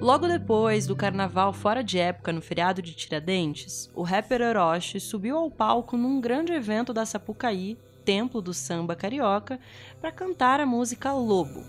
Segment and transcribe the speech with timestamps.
[0.00, 5.36] Logo depois do carnaval fora de época no feriado de Tiradentes, o rapper Orochi subiu
[5.36, 9.58] ao palco num grande evento da Sapucaí, templo do samba carioca,
[9.98, 11.64] para cantar a música Lobo.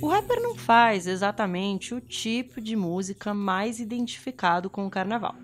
[0.00, 5.34] O rapper não faz exatamente o tipo de música mais identificado com o carnaval.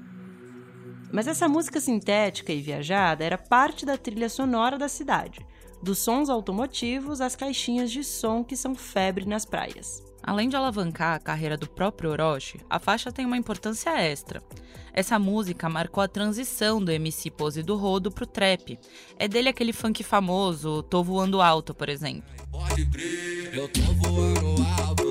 [1.12, 5.46] Mas essa música sintética e viajada era parte da trilha sonora da cidade,
[5.82, 10.02] dos sons automotivos às caixinhas de som que são febre nas praias.
[10.22, 14.43] Além de alavancar a carreira do próprio Orochi, a faixa tem uma importância extra.
[14.94, 18.79] Essa música marcou a transição do MC Pose do Rodo pro trap.
[19.18, 22.22] É dele aquele funk famoso, Tô Voando Alto, por exemplo.
[22.50, 25.01] Pode crer, eu tô voando alto.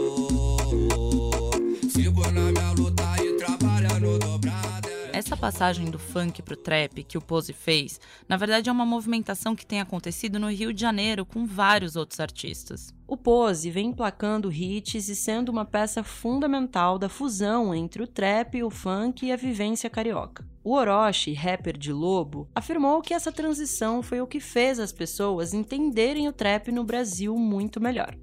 [5.32, 9.56] Essa passagem do funk pro trap que o Pose fez, na verdade é uma movimentação
[9.56, 12.94] que tem acontecido no Rio de Janeiro com vários outros artistas.
[13.08, 18.62] O Pose vem emplacando hits e sendo uma peça fundamental da fusão entre o trap,
[18.62, 20.46] o funk e a vivência carioca.
[20.62, 25.54] O Orochi, rapper de Lobo, afirmou que essa transição foi o que fez as pessoas
[25.54, 28.18] entenderem o trap no Brasil muito melhor.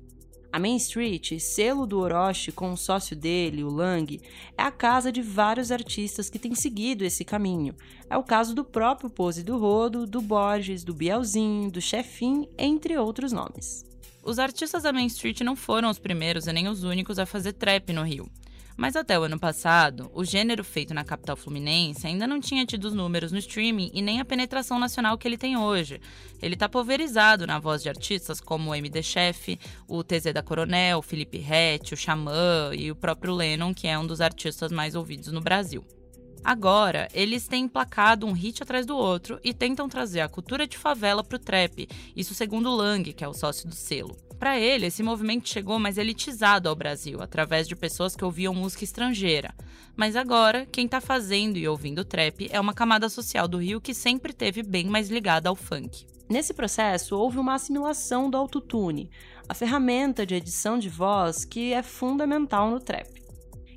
[0.50, 4.18] A Main Street, selo do Orochi com o sócio dele, o Lang,
[4.56, 7.74] é a casa de vários artistas que têm seguido esse caminho.
[8.08, 12.96] É o caso do próprio Pose do Rodo, do Borges, do Bielzinho, do Chefin, entre
[12.96, 13.84] outros nomes.
[14.24, 17.52] Os artistas da Main Street não foram os primeiros e nem os únicos a fazer
[17.52, 18.26] trap no Rio.
[18.78, 22.84] Mas até o ano passado, o gênero feito na capital fluminense ainda não tinha tido
[22.84, 26.00] os números no streaming e nem a penetração nacional que ele tem hoje.
[26.40, 30.98] Ele está pulverizado na voz de artistas como o MD Chef, o TZ da Coronel,
[30.98, 34.94] o Felipe Rett, o Xamã e o próprio Lennon, que é um dos artistas mais
[34.94, 35.84] ouvidos no Brasil.
[36.44, 40.78] Agora, eles têm emplacado um hit atrás do outro e tentam trazer a cultura de
[40.78, 44.27] favela para o trap, isso segundo o Lang, que é o sócio do selo.
[44.38, 48.84] Para ele, esse movimento chegou mais elitizado ao Brasil, através de pessoas que ouviam música
[48.84, 49.52] estrangeira.
[49.96, 53.92] Mas agora, quem está fazendo e ouvindo trap é uma camada social do Rio que
[53.92, 56.06] sempre teve bem mais ligada ao funk.
[56.28, 59.10] Nesse processo, houve uma assimilação do autotune,
[59.48, 63.08] a ferramenta de edição de voz que é fundamental no trap.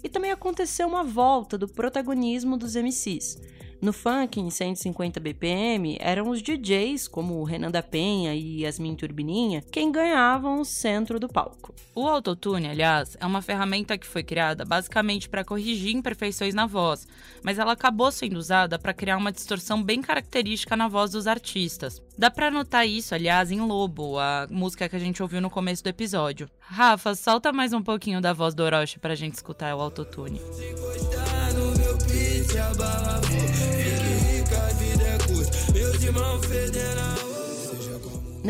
[0.03, 3.39] E também aconteceu uma volta do protagonismo dos MCs,
[3.81, 8.95] no funk, em 150 BPM, eram os DJs, como o Renan da Penha e Yasmin
[8.95, 11.73] Turbininha, quem ganhavam o centro do palco.
[11.95, 17.07] O autotune, aliás, é uma ferramenta que foi criada basicamente para corrigir imperfeições na voz,
[17.43, 22.01] mas ela acabou sendo usada para criar uma distorção bem característica na voz dos artistas.
[22.17, 25.83] Dá para notar isso, aliás, em Lobo, a música que a gente ouviu no começo
[25.83, 26.47] do episódio.
[26.59, 30.39] Rafa, solta mais um pouquinho da voz do Orochi pra gente escutar o autotune.
[31.55, 33.30] No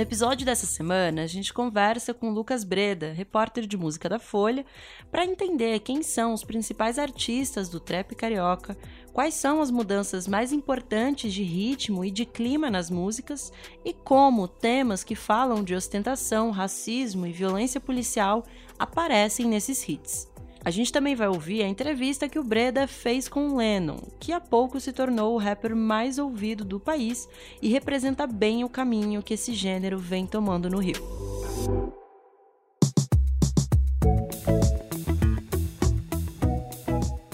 [0.01, 4.65] episódio dessa semana, a gente conversa com Lucas Breda, repórter de música da Folha,
[5.09, 8.77] para entender quem são os principais artistas do trap carioca,
[9.13, 13.53] quais são as mudanças mais importantes de ritmo e de clima nas músicas
[13.85, 18.43] e como temas que falam de ostentação, racismo e violência policial
[18.77, 20.30] aparecem nesses hits.
[20.63, 24.39] A gente também vai ouvir a entrevista que o Breda fez com Lennon, que há
[24.39, 27.27] pouco se tornou o rapper mais ouvido do país
[27.59, 31.01] e representa bem o caminho que esse gênero vem tomando no Rio.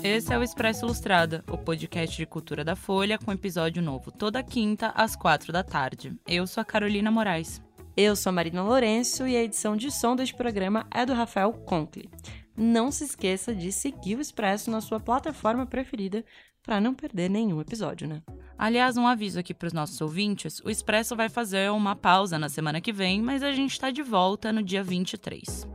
[0.01, 4.41] Esse é o Expresso Ilustrada, o podcast de cultura da Folha, com episódio novo toda
[4.41, 6.15] quinta às quatro da tarde.
[6.25, 7.61] Eu sou a Carolina Moraes.
[7.95, 11.51] Eu sou a Marina Lourenço e a edição de som deste programa é do Rafael
[11.51, 12.09] Conkle
[12.57, 16.25] não se esqueça de seguir o Expresso na sua plataforma preferida
[16.63, 18.23] para não perder nenhum episódio, né?
[18.57, 22.49] Aliás, um aviso aqui para os nossos ouvintes: o Expresso vai fazer uma pausa na
[22.49, 25.67] semana que vem, mas a gente está de volta no dia 23.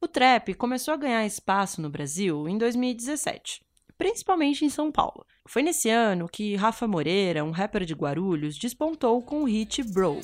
[0.00, 3.66] O trap começou a ganhar espaço no Brasil em 2017
[3.98, 5.26] principalmente em São Paulo.
[5.48, 10.20] Foi nesse ano que Rafa Moreira, um rapper de Guarulhos, despontou com o hit Bro.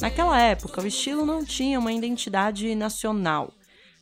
[0.00, 3.54] Naquela época, o estilo não tinha uma identidade nacional.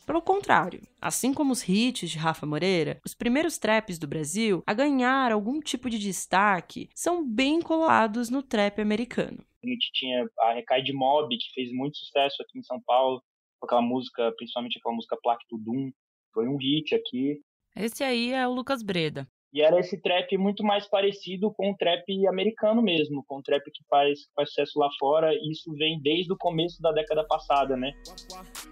[0.07, 4.73] Pelo contrário, assim como os hits de Rafa Moreira, os primeiros traps do Brasil a
[4.73, 9.45] ganhar algum tipo de destaque são bem colados no trap americano.
[9.65, 13.21] A gente tinha a Recai de Mob, que fez muito sucesso aqui em São Paulo,
[13.59, 15.91] com aquela música, principalmente aquela música Plaque Tudum,
[16.33, 17.41] foi um hit aqui.
[17.77, 19.27] Esse aí é o Lucas Breda.
[19.53, 23.65] E era esse trap muito mais parecido com o trap americano mesmo, com o trap
[23.65, 27.25] que faz, que faz sucesso lá fora, e isso vem desde o começo da década
[27.27, 27.93] passada, né?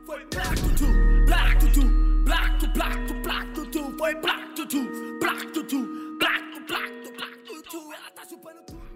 [0.04, 0.86] Foi black tutu,
[1.24, 6.66] black tutu, black tu, black tu, black tutu, foi black tutu, black tutu, black tu,
[6.66, 8.86] black tu, black tutu, ela tá chupando tudo.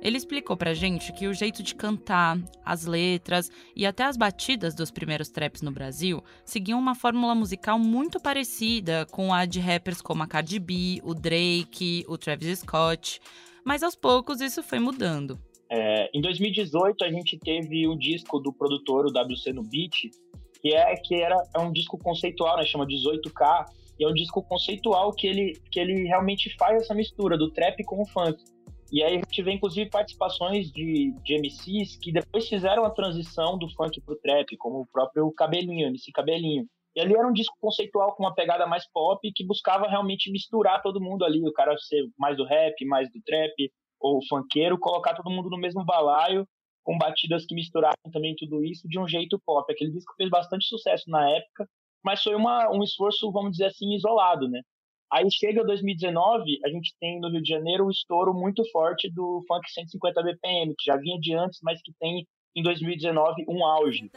[0.00, 4.74] Ele explicou pra gente que o jeito de cantar, as letras e até as batidas
[4.74, 10.00] dos primeiros traps no Brasil seguiam uma fórmula musical muito parecida com a de rappers
[10.00, 13.20] como a Cardi B, o Drake, o Travis Scott,
[13.64, 15.38] mas aos poucos isso foi mudando.
[15.70, 20.10] É, em 2018 a gente teve um disco do produtor, o WC no Beat,
[20.62, 23.66] que é que era é um disco conceitual, né, chama 18K,
[23.98, 27.82] e é um disco conceitual que ele que ele realmente faz essa mistura do trap
[27.84, 28.38] com o funk.
[28.90, 33.58] E aí a gente vê, inclusive, participações de, de MCs que depois fizeram a transição
[33.58, 36.66] do funk pro trap, como o próprio Cabelinho, MC Cabelinho.
[36.96, 40.82] E ali era um disco conceitual com uma pegada mais pop que buscava realmente misturar
[40.82, 43.52] todo mundo ali, o cara ser mais do rap, mais do trap,
[44.00, 46.46] ou funkeiro, colocar todo mundo no mesmo balaio,
[46.82, 49.70] com batidas que misturavam também tudo isso de um jeito pop.
[49.70, 51.68] Aquele disco fez bastante sucesso na época,
[52.02, 54.62] mas foi uma, um esforço, vamos dizer assim, isolado, né?
[55.10, 59.42] Aí chega 2019, a gente tem no Rio de Janeiro o estouro muito forte do
[59.48, 64.10] funk 150 BPM, que já vinha de antes, mas que tem em 2019 um auge.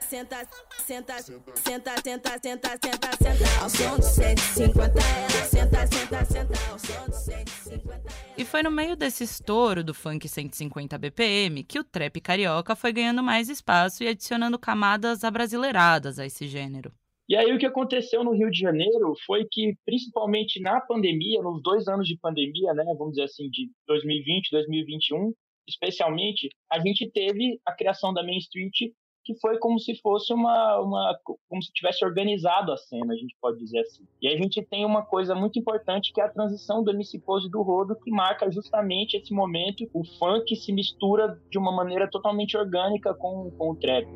[0.00, 0.36] Senta,
[0.78, 6.70] senta, senta, senta, senta, senta, senta, senta, ao som de 150 ela senta, senta, senta,
[6.70, 8.08] ao som de 150
[8.38, 12.92] E foi no meio desse estouro do funk 150 BPM que o trap carioca foi
[12.92, 16.90] ganhando mais espaço e adicionando camadas abrasileiradas a esse gênero.
[17.28, 21.62] E aí o que aconteceu no Rio de Janeiro foi que, principalmente na pandemia, nos
[21.62, 25.34] dois anos de pandemia, né, vamos dizer assim, de 2020, 2021,
[25.68, 28.94] especialmente, a gente teve a criação da Main Street,
[29.24, 31.18] que foi como se fosse uma, uma
[31.50, 34.06] como se tivesse organizado a cena, a gente pode dizer assim.
[34.22, 37.50] E a gente tem uma coisa muito importante que é a transição do MC Pose
[37.50, 42.56] do Rodo, que marca justamente esse momento, o funk se mistura de uma maneira totalmente
[42.56, 44.08] orgânica com, com o trap.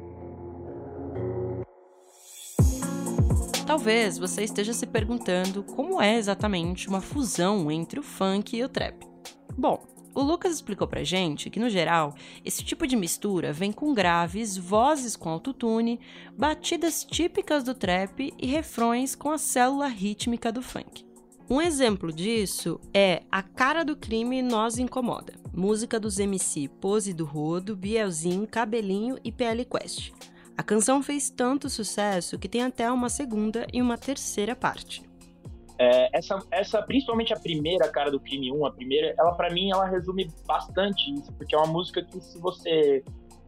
[3.73, 8.69] Talvez você esteja se perguntando como é exatamente uma fusão entre o funk e o
[8.69, 9.03] trap.
[9.57, 9.83] Bom,
[10.15, 12.15] o Lucas explicou pra gente que, no geral,
[12.45, 15.99] esse tipo de mistura vem com graves, vozes com autotune,
[16.37, 21.07] batidas típicas do trap e refrões com a célula rítmica do funk.
[21.49, 27.25] Um exemplo disso é A Cara do Crime Nós Incomoda, música dos MC Pose do
[27.25, 30.13] Rodo, Bielzinho, Cabelinho e PL Quest.
[30.57, 35.03] A canção fez tanto sucesso que tem até uma segunda e uma terceira parte.
[35.79, 39.71] É, essa, essa, principalmente a primeira, Cara do Crime 1, a primeira, ela para mim,
[39.73, 43.03] ela resume bastante isso, porque é uma música que se você...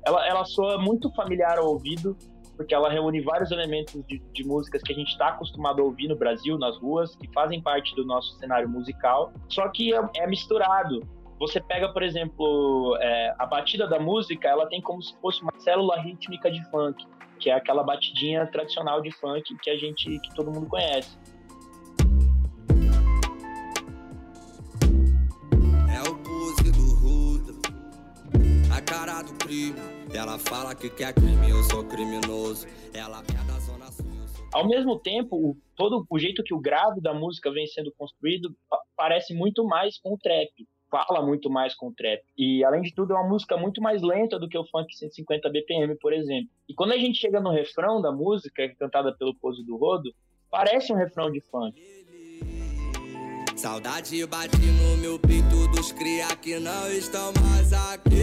[0.04, 2.16] Ela, ela soa muito familiar ao ouvido,
[2.56, 6.08] porque ela reúne vários elementos de, de músicas que a gente está acostumado a ouvir
[6.08, 10.26] no Brasil, nas ruas, que fazem parte do nosso cenário musical, só que é, é
[10.26, 11.00] misturado.
[11.44, 15.52] Você pega, por exemplo, é, a batida da música, ela tem como se fosse uma
[15.58, 17.06] célula rítmica de funk,
[17.38, 21.18] que é aquela batidinha tradicional de funk que a gente, que todo mundo conhece.
[25.94, 27.60] É o pose do rudo,
[28.74, 29.34] a cara do.
[30.16, 32.66] Ela fala que quer crime, eu sou criminoso.
[32.94, 34.06] Ela é da zona sul.
[34.50, 38.56] Ao mesmo tempo, o, todo o jeito que o grave da música vem sendo construído
[38.96, 40.50] parece muito mais com o trap
[40.94, 42.22] fala muito mais com o trap.
[42.38, 45.50] E, além de tudo, é uma música muito mais lenta do que o funk 150
[45.50, 46.48] BPM, por exemplo.
[46.68, 50.14] E quando a gente chega no refrão da música, cantada pelo Pose do Rodo,
[50.48, 51.82] parece um refrão de funk.
[53.56, 58.20] Saudade bate no meu peito dos cria que não estão mais aqui.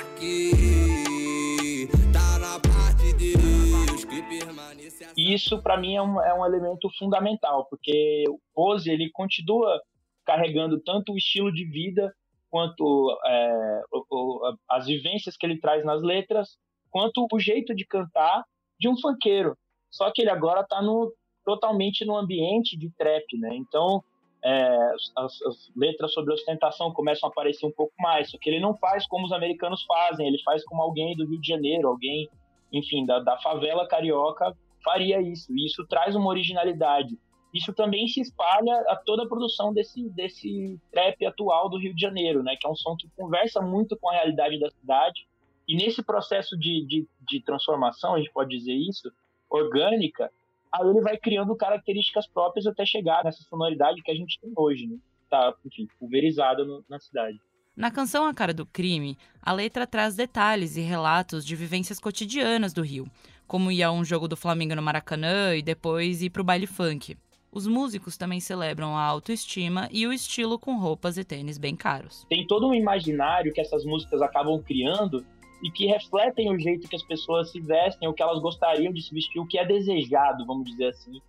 [0.00, 5.06] Aqui, tá na parte de Deus que permanece.
[5.16, 9.80] E isso, para mim, é um, é um elemento fundamental, porque o Pose, ele continua
[10.28, 12.14] carregando tanto o estilo de vida
[12.50, 16.58] quanto é, o, o, as vivências que ele traz nas letras,
[16.90, 18.44] quanto o jeito de cantar
[18.78, 19.56] de um funkeiro.
[19.90, 21.10] Só que ele agora está no,
[21.46, 23.56] totalmente no ambiente de trap, né?
[23.56, 24.04] Então,
[24.44, 28.60] é, as, as, letras sobre ostentação começam a aparecer um pouco mais, só que ele
[28.60, 32.28] não faz como os americanos fazem, ele faz como alguém do Rio de Janeiro, alguém,
[32.70, 34.54] enfim, da, da favela carioca
[34.84, 37.18] faria isso, e isso traz uma originalidade
[37.58, 42.00] isso também se espalha a toda a produção desse, desse trap atual do Rio de
[42.00, 42.56] Janeiro, né?
[42.58, 45.26] Que é um som que conversa muito com a realidade da cidade.
[45.66, 49.12] E nesse processo de, de, de transformação, a gente pode dizer isso,
[49.50, 50.30] orgânica,
[50.72, 54.86] aí ele vai criando características próprias até chegar nessa sonoridade que a gente tem hoje,
[54.86, 54.96] né?
[55.28, 57.38] Tá, enfim, pulverizada na cidade.
[57.76, 62.72] Na canção A Cara do Crime, a letra traz detalhes e relatos de vivências cotidianas
[62.72, 63.06] do Rio,
[63.46, 67.16] como ir a um jogo do Flamengo no Maracanã e depois ir pro baile funk.
[67.50, 72.26] Os músicos também celebram a autoestima e o estilo com roupas e tênis bem caros.
[72.28, 75.24] Tem todo um imaginário que essas músicas acabam criando
[75.62, 79.02] e que refletem o jeito que as pessoas se vestem, o que elas gostariam de
[79.02, 81.20] se vestir, o que é desejado, vamos dizer assim,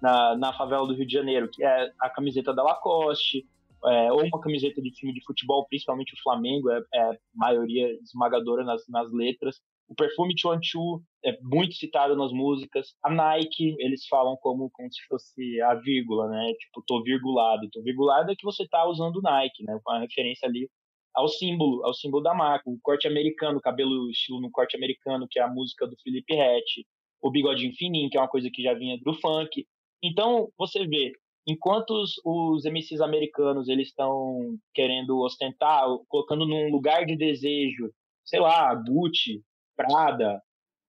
[0.00, 3.46] na, na favela do Rio de Janeiro, que é a camiseta da Lacoste,
[3.84, 8.64] é, ou uma camiseta de time de futebol, principalmente o Flamengo, é, é maioria esmagadora
[8.64, 9.60] nas, nas letras.
[9.88, 12.94] O perfume Chuanchu é muito citado nas músicas.
[13.02, 16.52] A Nike, eles falam como, como se fosse a vírgula, né?
[16.54, 17.68] Tipo, tô virgulado.
[17.70, 19.78] Tô virgulado é que você tá usando Nike, né?
[19.84, 20.68] Com a referência ali
[21.14, 22.68] ao símbolo, ao símbolo da marca.
[22.68, 26.34] O corte americano, o cabelo estilo no corte americano, que é a música do Felipe
[26.34, 26.84] Rett.
[27.22, 29.66] O bigodinho fininho, que é uma coisa que já vinha do funk.
[30.02, 31.12] Então, você vê,
[31.46, 37.90] enquanto os, os MCs americanos eles estão querendo ostentar, colocando num lugar de desejo,
[38.24, 39.42] sei lá, Gucci,
[39.76, 40.42] Prada,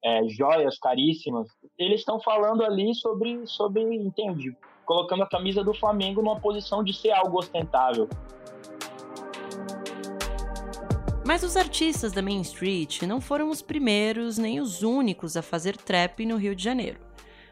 [0.04, 4.56] é, joias caríssimas, eles estão falando ali sobre, sobre, entende?
[4.86, 8.08] Colocando a camisa do Flamengo numa posição de ser algo ostentável.
[11.26, 15.76] Mas os artistas da Main Street não foram os primeiros nem os únicos a fazer
[15.76, 17.02] trap no Rio de Janeiro.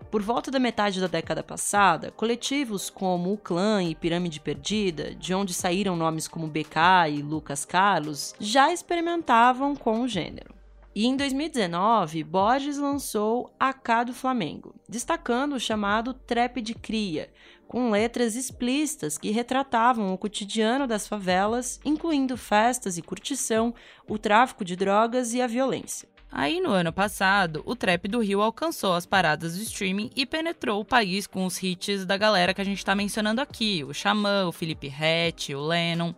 [0.10, 5.34] Por volta da metade da década passada, coletivos como o Clã e Pirâmide Perdida, de
[5.34, 10.55] onde saíram nomes como BK e Lucas Carlos, já experimentavam com o gênero.
[10.96, 17.30] E em 2019, Borges lançou AK do Flamengo, destacando o chamado trap de cria,
[17.68, 23.76] com letras explícitas que retratavam o cotidiano das favelas, incluindo festas e curtição,
[24.08, 26.08] o tráfico de drogas e a violência.
[26.32, 30.80] Aí, no ano passado, o trap do Rio alcançou as paradas do streaming e penetrou
[30.80, 34.48] o país com os hits da galera que a gente está mencionando aqui: o Xamã,
[34.48, 36.14] o Felipe Rett, o Lennon.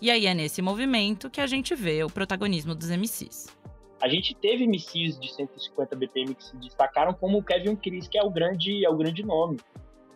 [0.00, 3.59] E aí é nesse movimento que a gente vê o protagonismo dos MCs.
[4.00, 8.18] A gente teve MCs de 150 BPM que se destacaram, como o Kevin Chris, que
[8.18, 9.58] é o grande, é o grande nome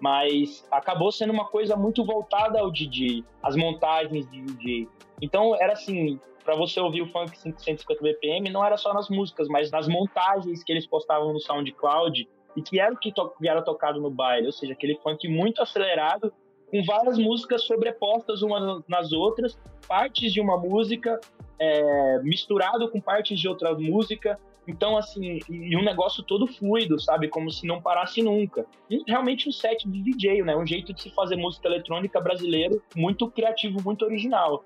[0.01, 4.89] mas acabou sendo uma coisa muito voltada ao DJ, as montagens de DJ.
[5.23, 9.49] Então era assim, para você ouvir o funk 150 BPM, não era só nas músicas,
[9.49, 13.63] mas nas montagens que eles postavam no SoundCloud e que era o que to era
[13.63, 16.31] tocado no baile, ou seja, aquele funk muito acelerado,
[16.75, 21.21] com várias músicas sobrepostas umas nas outras, partes de uma música
[21.57, 27.29] é, misturado com partes de outra música, então, assim, e um negócio todo fluido, sabe?
[27.29, 28.67] Como se não parasse nunca.
[28.91, 30.57] E realmente um set de DJ, né?
[30.57, 34.65] Um jeito de se fazer música eletrônica brasileiro muito criativo, muito original.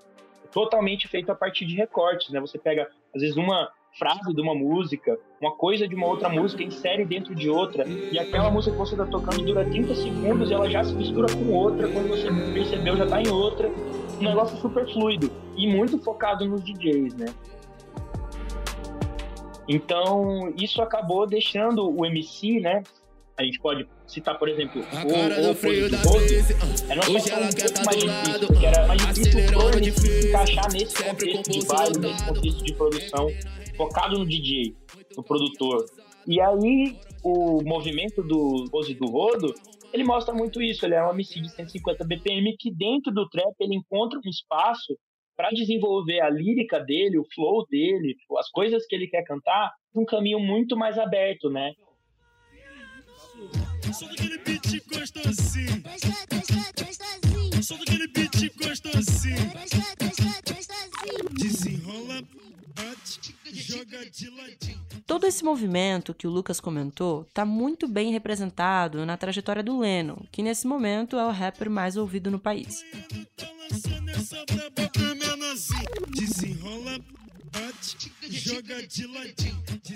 [0.51, 2.39] Totalmente feito a partir de recortes, né?
[2.39, 6.63] Você pega, às vezes, uma frase de uma música, uma coisa de uma outra música,
[6.63, 10.53] insere dentro de outra, e aquela música que você está tocando dura 30 segundos e
[10.53, 13.69] ela já se mistura com outra, quando você percebeu já está em outra.
[14.19, 17.27] Um negócio super fluido e muito focado nos DJs, né?
[19.67, 22.81] Então, isso acabou deixando o MC, né?
[23.37, 25.97] A gente pode citar, por exemplo, a o, o freio da
[26.89, 31.03] era uma situação um pouco mais difícil, porque era mais difícil pro se encaixar nesse
[31.03, 33.27] contexto de baile, nesse contexto de produção,
[33.79, 34.75] focado no DJ,
[35.15, 35.85] no produtor.
[36.27, 39.55] E aí, o movimento do Bozo do Rodo,
[39.93, 40.85] ele mostra muito isso.
[40.85, 44.97] Ele é um MC de 150 BPM que dentro do trap ele encontra um espaço
[45.37, 50.03] para desenvolver a lírica dele, o flow dele, as coisas que ele quer cantar, um
[50.03, 51.71] caminho muito mais aberto, né?
[53.93, 55.83] Sou daquele beat gostosinho.
[57.63, 60.08] Sou daquele beat gostosinho.
[65.05, 70.17] Todo esse movimento que o Lucas comentou está muito bem representado na trajetória do Lennon,
[70.31, 72.83] que nesse momento é o rapper mais ouvido no país.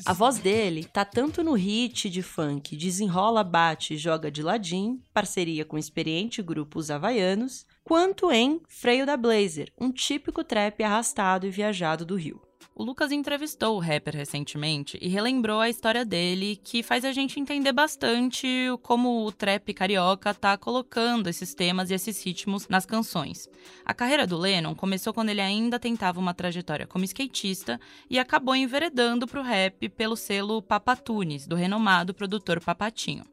[0.05, 5.63] A voz dele tá tanto no hit de funk Desenrola, bate, joga de ladinho, parceria
[5.63, 11.45] com o experiente grupo Os Havaianos, quanto em Freio da Blazer, um típico trap arrastado
[11.45, 12.41] e viajado do Rio.
[12.75, 17.39] O Lucas entrevistou o rapper recentemente e relembrou a história dele, que faz a gente
[17.39, 18.47] entender bastante
[18.81, 23.47] como o trap carioca tá colocando esses temas e esses ritmos nas canções.
[23.85, 28.55] A carreira do Lennon começou quando ele ainda tentava uma trajetória como skatista e acabou
[28.55, 33.23] enveredando pro rap pelo selo Papatunes, do renomado produtor Papatinho.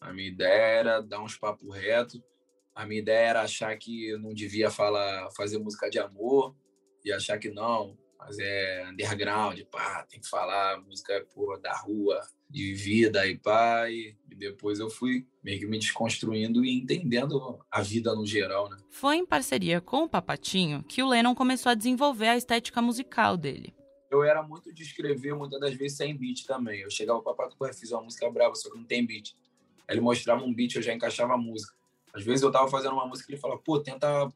[0.00, 2.22] A minha ideia era dar uns papo reto,
[2.72, 6.54] a minha ideia era achar que eu não devia falar, fazer música de amor
[7.04, 12.20] e achar que não, mas é underground, pá, tem que falar música pô, da rua,
[12.48, 17.80] de vida e pá, e, depois eu fui meio que me desconstruindo e entendendo a
[17.80, 18.76] vida no geral, né?
[18.90, 23.36] Foi em parceria com o Papatinho que o Lennon começou a desenvolver a estética musical
[23.36, 23.74] dele.
[24.10, 26.80] eu era muito de escrever, muitas das vezes sem beat também.
[26.80, 29.34] Eu chegava para Pato Correia, fiz uma música brava, só que não tem beat.
[29.88, 31.74] Aí ele mostrava um beat, eu já encaixava a música.
[32.12, 34.32] Às vezes eu tava fazendo uma música e ele falava, pô, tenta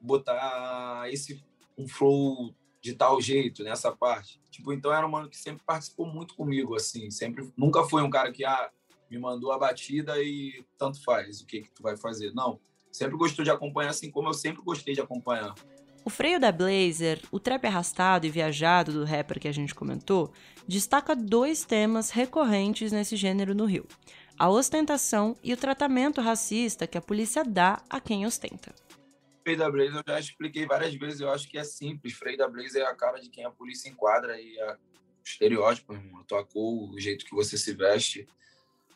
[0.00, 1.42] botar esse
[1.78, 4.42] um flow de tal jeito nessa parte.
[4.50, 8.10] Tipo, então era um mano que sempre participou muito comigo, assim, sempre, nunca foi um
[8.10, 8.70] cara que, ah,
[9.08, 12.32] me mandou a batida e tanto faz, o que que tu vai fazer.
[12.34, 12.58] Não,
[12.90, 15.54] sempre gostou de acompanhar, assim como eu sempre gostei de acompanhar.
[16.04, 20.32] O freio da Blazer, o trap arrastado e viajado do rapper que a gente comentou,
[20.66, 23.86] destaca dois temas recorrentes nesse gênero no Rio:
[24.36, 28.74] a ostentação e o tratamento racista que a polícia dá a quem ostenta.
[29.42, 32.14] Freio da Blazer eu já expliquei várias vezes, eu acho que é simples.
[32.14, 34.76] Freio da Blazer é a cara de quem a polícia enquadra e o
[35.24, 38.26] estereótipo, a tua cor, o jeito que você se veste,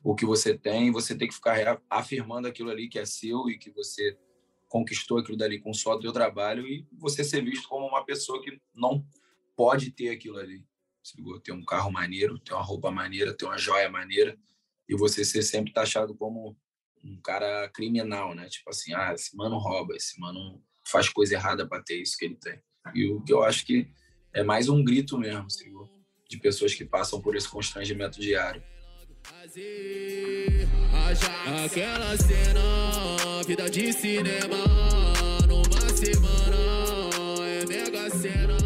[0.02, 3.58] o que você tem, você tem que ficar afirmando aquilo ali que é seu e
[3.58, 4.16] que você
[4.68, 8.42] conquistou aquilo dali com só o teu trabalho e você ser visto como uma pessoa
[8.42, 9.04] que não
[9.56, 10.64] pode ter aquilo ali.
[11.42, 14.36] Ter um carro maneiro, ter uma roupa maneira, ter uma joia maneira
[14.88, 16.56] e você ser sempre taxado como
[17.06, 18.48] um cara criminal, né?
[18.48, 22.24] Tipo assim, ah, esse mano rouba, esse mano faz coisa errada para ter isso que
[22.24, 22.58] ele tem.
[22.94, 23.88] E o que eu acho que
[24.32, 25.46] é mais um grito mesmo,
[26.28, 28.62] de pessoas que passam por esse constrangimento diário.
[31.64, 34.56] Aquela cena, vida de cinema,
[35.48, 36.56] numa semana,
[37.44, 38.56] é mega cena.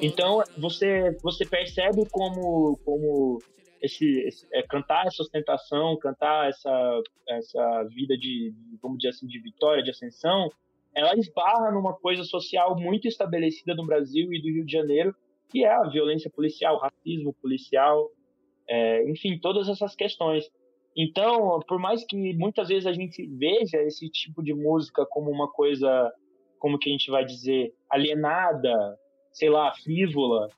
[0.00, 3.42] Então você você percebe como como
[3.82, 9.38] esse, esse é, cantar essa ostentação, cantar essa essa vida de vamos dizer assim de
[9.40, 10.50] vitória, de ascensão,
[10.94, 15.14] ela esbarra numa coisa social muito estabelecida no Brasil e do Rio de Janeiro,
[15.48, 18.10] que é a violência policial, o racismo policial,
[18.68, 20.50] é, enfim, todas essas questões.
[20.96, 25.48] Então, por mais que muitas vezes a gente veja esse tipo de música como uma
[25.48, 26.12] coisa,
[26.58, 28.98] como que a gente vai dizer, alienada,
[29.32, 30.48] sei lá, frívola,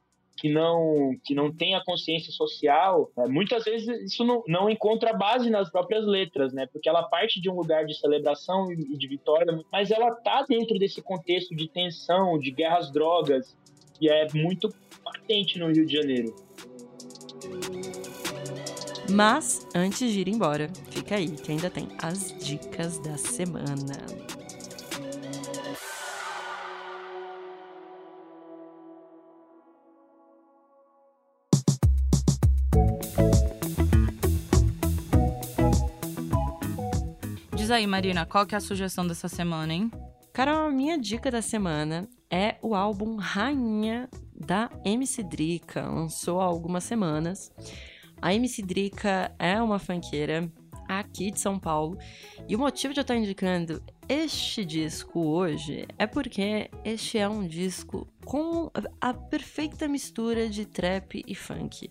[0.40, 3.26] que não que não tem a consciência social, né?
[3.26, 6.66] muitas vezes isso não, não encontra base nas próprias letras, né?
[6.72, 10.78] Porque ela parte de um lugar de celebração e de vitória, mas ela tá dentro
[10.78, 13.54] desse contexto de tensão, de guerras drogas,
[13.98, 14.72] que é muito
[15.04, 16.34] patente no Rio de Janeiro.
[19.10, 24.19] Mas, antes de ir embora, fica aí que ainda tem as dicas da semana.
[37.70, 39.92] Diz aí, Marina, qual que é a sugestão dessa semana, hein?
[40.32, 45.88] Cara, a minha dica da semana é o álbum Rainha da MC Drica.
[45.88, 47.52] Lançou há algumas semanas.
[48.20, 50.50] A MC Drica é uma fanqueira
[50.88, 51.96] aqui de São Paulo.
[52.48, 57.46] E o motivo de eu estar indicando este disco hoje é porque este é um
[57.46, 58.68] disco com
[59.00, 61.88] a perfeita mistura de trap e funk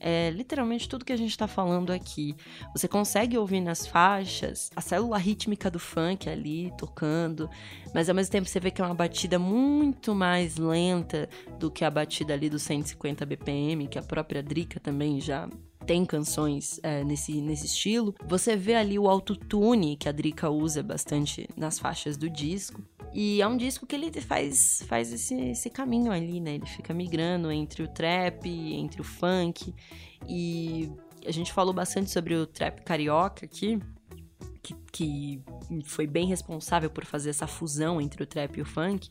[0.00, 2.34] é literalmente tudo que a gente está falando aqui.
[2.74, 7.48] Você consegue ouvir nas faixas a célula rítmica do funk ali tocando,
[7.94, 11.84] mas ao mesmo tempo você vê que é uma batida muito mais lenta do que
[11.84, 15.48] a batida ali dos 150 BPM, que a própria Drica também já
[15.88, 18.14] tem canções é, nesse, nesse estilo.
[18.26, 22.82] Você vê ali o autotune que a Drica usa bastante nas faixas do disco.
[23.20, 26.54] E é um disco que ele faz, faz esse, esse caminho ali, né?
[26.54, 29.74] Ele fica migrando entre o trap, entre o funk.
[30.28, 30.88] E
[31.26, 33.80] a gente falou bastante sobre o trap carioca aqui,
[34.62, 35.42] que, que
[35.82, 39.10] foi bem responsável por fazer essa fusão entre o trap e o funk.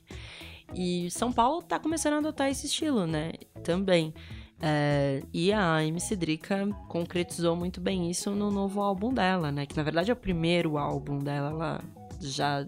[0.73, 3.33] E São Paulo tá começando a adotar esse estilo, né?
[3.61, 4.13] Também.
[4.61, 9.65] É, e a MC Drica concretizou muito bem isso no novo álbum dela, né?
[9.65, 11.49] Que na verdade é o primeiro álbum dela.
[11.49, 11.83] Ela
[12.21, 12.65] já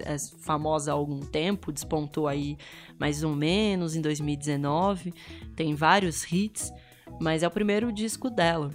[0.00, 2.56] é famosa há algum tempo, despontou aí
[2.98, 5.12] mais ou menos em 2019,
[5.54, 6.72] tem vários hits,
[7.20, 8.70] mas é o primeiro disco dela.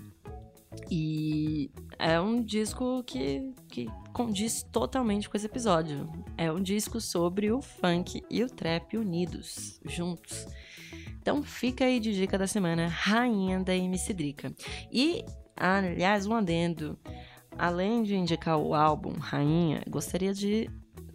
[0.89, 6.09] E é um disco que, que condiz totalmente com esse episódio.
[6.37, 10.47] É um disco sobre o funk e o trap unidos, juntos.
[11.21, 14.53] Então fica aí de dica da semana, Rainha da MC Drica.
[14.91, 15.23] E,
[15.55, 16.99] aliás, um adendo.
[17.57, 20.69] Além de indicar o álbum Rainha, gostaria de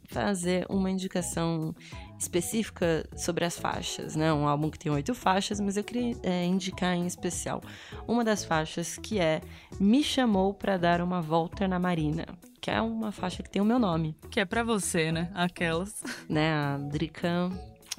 [0.09, 1.75] fazer uma indicação
[2.19, 4.33] específica sobre as faixas, né?
[4.33, 7.63] Um álbum que tem oito faixas, mas eu queria é, indicar em especial
[8.09, 9.41] uma das faixas que é
[9.79, 12.27] Me Chamou para Dar uma Volta na Marina,
[12.61, 14.17] que é uma faixa que tem o meu nome.
[14.31, 15.31] Que é para você, né?
[15.35, 16.03] Aquelas.
[16.29, 16.53] Né?
[16.53, 17.51] A Drica,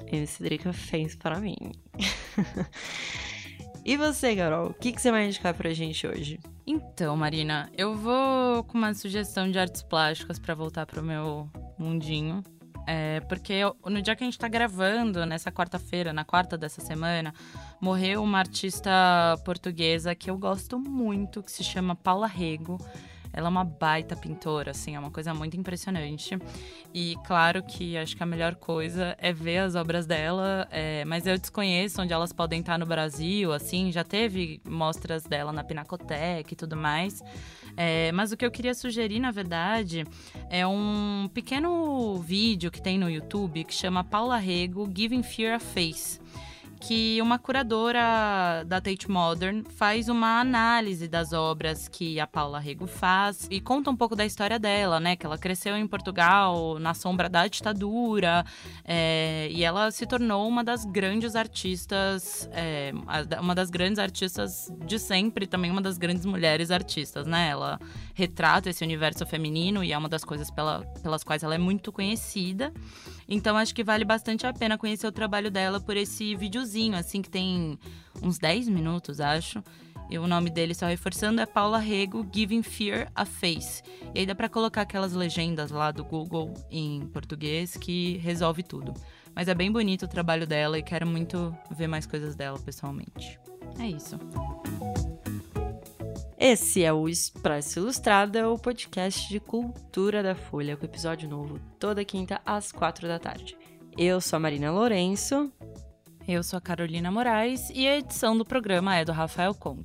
[0.06, 1.56] esse Drica fez para mim.
[3.84, 4.68] e você, Carol?
[4.68, 6.38] O que, que você vai indicar pra gente hoje?
[6.66, 12.42] Então, Marina, eu vou com uma sugestão de artes plásticas para voltar pro meu mundinho.
[12.86, 17.32] É, porque no dia que a gente tá gravando, nessa quarta-feira, na quarta dessa semana,
[17.80, 18.90] morreu uma artista
[19.44, 22.78] portuguesa que eu gosto muito, que se chama Paula Rego.
[23.32, 26.38] Ela é uma baita pintora, assim, é uma coisa muito impressionante.
[26.92, 31.26] E claro que acho que a melhor coisa é ver as obras dela, é, mas
[31.26, 36.52] eu desconheço onde elas podem estar no Brasil, assim, já teve mostras dela na Pinacoteca
[36.52, 37.22] e tudo mais.
[37.76, 40.04] É, mas o que eu queria sugerir, na verdade,
[40.48, 45.60] é um pequeno vídeo que tem no YouTube que chama Paula Rego Giving Fear a
[45.60, 46.20] Face
[46.80, 52.86] que uma curadora da Tate Modern faz uma análise das obras que a Paula Rego
[52.86, 55.14] faz e conta um pouco da história dela, né?
[55.14, 58.44] Que ela cresceu em Portugal na sombra da ditadura
[58.84, 62.92] é, e ela se tornou uma das grandes artistas, é,
[63.40, 67.50] uma das grandes artistas de sempre, também uma das grandes mulheres artistas, né?
[67.50, 67.78] Ela
[68.14, 71.92] retrata esse universo feminino e é uma das coisas pela, pelas quais ela é muito
[71.92, 72.72] conhecida.
[73.30, 77.22] Então acho que vale bastante a pena conhecer o trabalho dela por esse videozinho, assim,
[77.22, 77.78] que tem
[78.20, 79.62] uns 10 minutos, acho.
[80.10, 83.80] E o nome dele, só reforçando, é Paula Rego Giving Fear a Face.
[84.12, 88.92] E aí dá pra colocar aquelas legendas lá do Google em português que resolve tudo.
[89.32, 93.38] Mas é bem bonito o trabalho dela e quero muito ver mais coisas dela pessoalmente.
[93.78, 94.18] É isso.
[96.42, 102.02] Esse é o Expresso Ilustrada, o podcast de cultura da Folha, com episódio novo toda
[102.02, 103.58] quinta às quatro da tarde.
[103.94, 105.52] Eu sou a Marina Lourenço.
[106.26, 109.82] Eu sou a Carolina Moraes e a edição do programa é do Rafael Kong.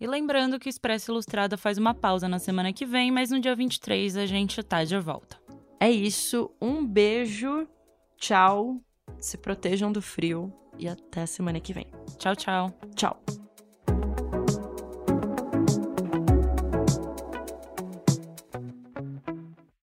[0.00, 3.38] E lembrando que o Expresso Ilustrada faz uma pausa na semana que vem, mas no
[3.38, 5.38] dia 23 a gente tá de volta.
[5.78, 7.68] É isso, um beijo,
[8.16, 8.80] tchau,
[9.20, 11.86] se protejam do frio e até semana que vem.
[12.16, 12.72] Tchau, tchau.
[12.96, 13.41] Tchau.